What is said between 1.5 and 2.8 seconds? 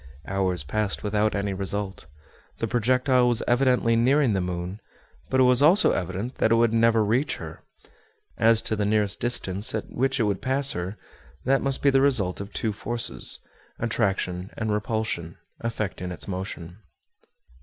result. The